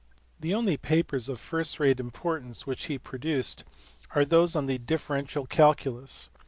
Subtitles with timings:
[0.39, 3.63] The only papers of first rate importance which he produced
[4.15, 6.27] are those on the differential calculus.